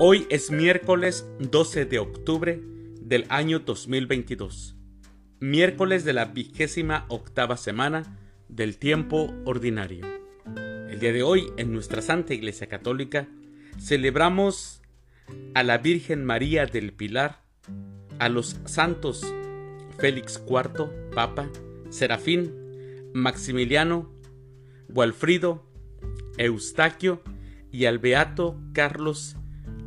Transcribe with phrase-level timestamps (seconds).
[0.00, 2.60] Hoy es miércoles 12 de octubre
[3.00, 4.74] del año 2022,
[5.38, 10.04] miércoles de la vigésima octava semana del tiempo ordinario.
[10.88, 13.28] El día de hoy, en nuestra Santa Iglesia Católica,
[13.78, 14.82] celebramos
[15.54, 17.44] a la Virgen María del Pilar,
[18.18, 19.24] a los santos
[19.98, 21.48] Félix IV, Papa,
[21.90, 24.12] Serafín, Maximiliano,
[24.88, 25.64] Gualfrido,
[26.36, 27.22] Eustaquio
[27.70, 29.36] y al Beato Carlos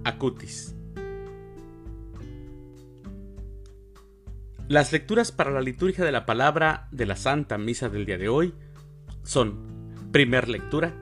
[0.07, 0.73] Acutis.
[4.69, 8.29] Las lecturas para la liturgia de la palabra de la Santa Misa del día de
[8.29, 8.53] hoy
[9.23, 10.93] son, primer lectura,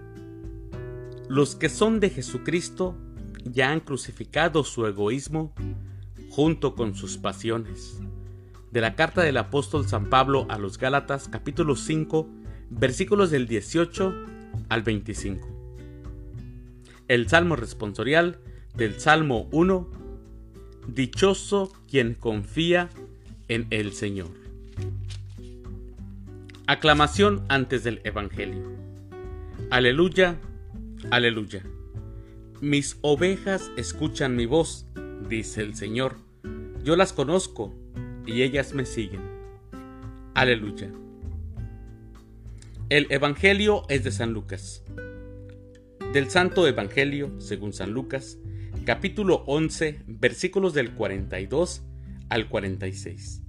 [1.29, 2.97] los que son de Jesucristo
[3.43, 5.53] ya han crucificado su egoísmo
[6.29, 7.99] junto con sus pasiones.
[8.71, 12.27] De la carta del apóstol San Pablo a los Gálatas capítulo 5
[12.71, 14.13] versículos del 18
[14.69, 15.47] al 25.
[17.07, 18.39] El Salmo responsorial
[18.77, 19.89] del Salmo 1,
[20.87, 22.89] Dichoso quien confía
[23.47, 24.29] en el Señor.
[26.67, 28.71] Aclamación antes del Evangelio.
[29.71, 30.39] Aleluya,
[31.11, 31.63] aleluya.
[32.61, 34.85] Mis ovejas escuchan mi voz,
[35.27, 36.15] dice el Señor.
[36.83, 37.73] Yo las conozco
[38.25, 39.21] y ellas me siguen.
[40.33, 40.91] Aleluya.
[42.89, 44.83] El Evangelio es de San Lucas.
[46.13, 48.37] Del Santo Evangelio, según San Lucas,
[48.85, 51.83] capítulo 11, versículos del 42
[52.29, 53.41] al 46.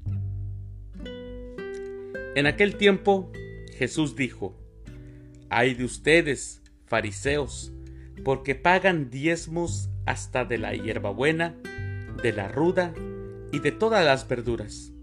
[2.34, 3.30] En aquel tiempo
[3.76, 4.58] Jesús dijo,
[5.50, 7.70] Ay de ustedes, fariseos,
[8.24, 11.54] porque pagan diezmos hasta de la hierbabuena,
[12.22, 12.94] de la ruda
[13.52, 14.94] y de todas las verduras,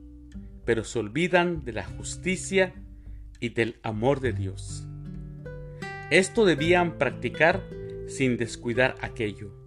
[0.65, 2.73] pero se olvidan de la justicia
[3.39, 4.87] y del amor de Dios.
[6.09, 7.63] Esto debían practicar
[8.07, 9.62] sin descuidar aquello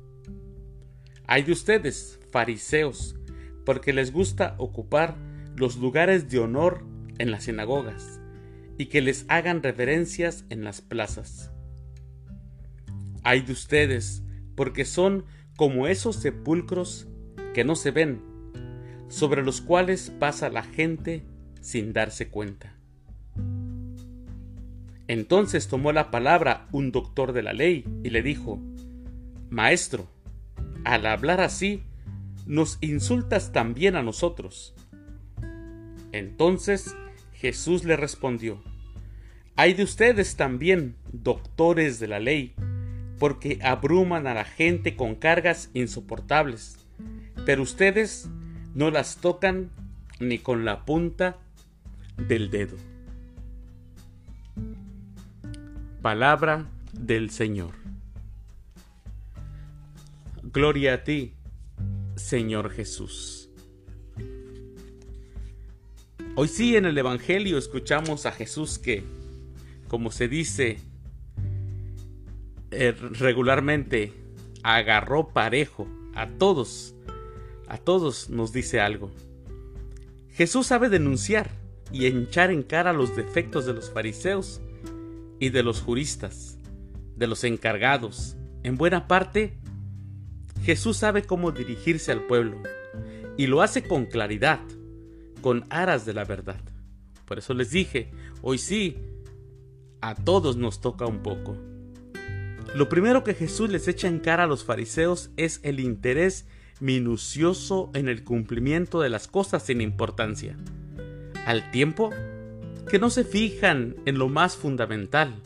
[1.27, 3.17] hay de ustedes, fariseos,
[3.65, 5.17] porque les gusta ocupar
[5.57, 6.85] los lugares de honor
[7.19, 8.21] en las sinagogas
[8.79, 11.51] y que les hagan reverencias en las plazas.
[13.25, 14.23] Hay de ustedes,
[14.55, 15.25] porque son
[15.57, 17.09] como esos sepulcros
[17.55, 18.23] que no se ven,
[19.09, 21.25] sobre los cuales pasa la gente
[21.61, 22.77] sin darse cuenta.
[25.09, 28.61] Entonces tomó la palabra un doctor de la ley y le dijo,
[29.51, 30.09] Maestro,
[30.87, 31.83] al hablar así,
[32.47, 34.73] nos insultas también a nosotros.
[36.13, 36.95] Entonces
[37.33, 38.63] Jesús le respondió,
[39.57, 42.55] Hay de ustedes también, doctores de la ley,
[43.19, 46.79] porque abruman a la gente con cargas insoportables,
[47.45, 48.29] pero ustedes
[48.75, 49.71] no las tocan
[50.21, 51.37] ni con la punta
[52.17, 52.77] del dedo.
[56.01, 57.86] Palabra del Señor.
[60.57, 61.35] Gloria a ti,
[62.15, 63.51] Señor Jesús.
[66.35, 69.05] Hoy sí en el Evangelio escuchamos a Jesús que,
[69.87, 70.79] como se dice
[72.71, 74.15] eh, regularmente,
[74.63, 76.95] agarró parejo a todos,
[77.69, 79.11] a todos nos dice algo.
[80.31, 81.51] Jesús sabe denunciar
[81.93, 84.63] y echar en cara los defectos de los fariseos
[85.39, 86.57] y de los juristas,
[87.15, 89.59] de los encargados, en buena parte
[90.67, 92.61] Jesús sabe cómo dirigirse al pueblo
[93.37, 94.59] y lo hace con claridad,
[95.41, 96.61] con aras de la verdad.
[97.25, 98.11] Por eso les dije,
[98.43, 98.97] hoy sí,
[100.01, 101.57] a todos nos toca un poco.
[102.75, 106.49] Lo primero que Jesús les echa en cara a los fariseos es el interés
[106.81, 110.57] minucioso en el cumplimiento de las cosas sin importancia,
[111.47, 112.11] al tiempo
[112.91, 115.41] que no se fijan en lo más fundamental,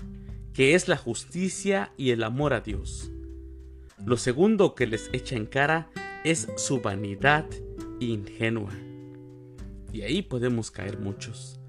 [0.55, 3.11] que es la justicia y el amor a Dios.
[4.07, 5.91] Lo segundo que les echa en cara
[6.25, 7.47] es su vanidad
[8.01, 8.73] ingenua.
[9.93, 11.61] Y ahí podemos caer muchos.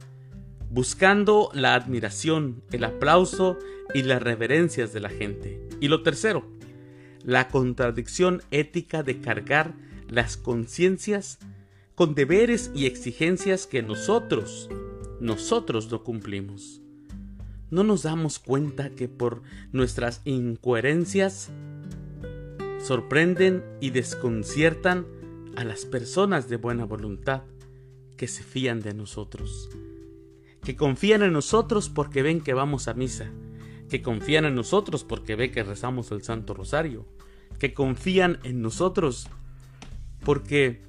[0.69, 3.57] Buscando la admiración, el aplauso
[3.93, 5.67] y las reverencias de la gente.
[5.81, 6.49] Y lo tercero,
[7.23, 9.73] la contradicción ética de cargar
[10.07, 11.39] las conciencias
[11.95, 14.69] con deberes y exigencias que nosotros,
[15.19, 16.81] nosotros no cumplimos.
[17.69, 21.51] No nos damos cuenta que por nuestras incoherencias
[22.83, 25.05] sorprenden y desconciertan
[25.55, 27.43] a las personas de buena voluntad
[28.17, 29.69] que se fían de nosotros,
[30.63, 33.31] que confían en nosotros porque ven que vamos a misa,
[33.89, 37.05] que confían en nosotros porque ven que rezamos el Santo Rosario,
[37.59, 39.27] que confían en nosotros
[40.23, 40.81] porque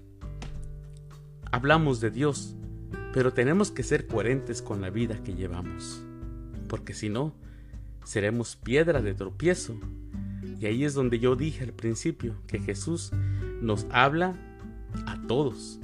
[1.51, 2.55] hablamos de Dios,
[3.13, 6.03] pero tenemos que ser coherentes con la vida que llevamos,
[6.69, 7.35] porque si no,
[8.05, 9.79] seremos piedra de tropiezo
[10.63, 13.11] Y ahí es donde yo dije al principio que Jesús
[13.61, 14.37] nos habla
[15.07, 15.81] a todos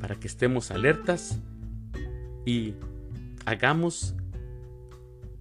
[0.00, 1.38] para que estemos alertas
[2.44, 2.74] y
[3.44, 4.16] hagamos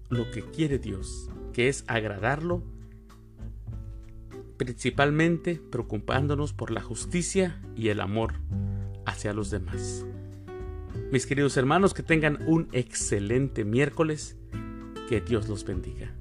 [0.09, 2.61] lo que quiere Dios, que es agradarlo,
[4.57, 8.35] principalmente preocupándonos por la justicia y el amor
[9.07, 10.05] hacia los demás.
[11.11, 14.37] Mis queridos hermanos, que tengan un excelente miércoles,
[15.09, 16.15] que Dios los bendiga.